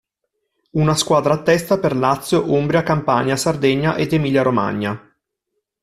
Una 0.71 0.95
squadra 0.95 1.35
a 1.35 1.43
testa 1.43 1.77
per 1.77 1.95
Lazio, 1.95 2.51
Umbria, 2.51 2.81
Campania, 2.81 3.35
Sardegna 3.35 3.95
ed 3.97 4.11
Emilia-Romagna. 4.11 5.15